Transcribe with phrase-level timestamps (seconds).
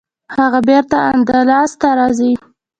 [0.35, 2.33] هغه بیرته اندلس ته راځي.